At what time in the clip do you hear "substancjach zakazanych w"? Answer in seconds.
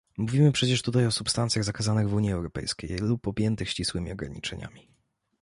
1.11-2.13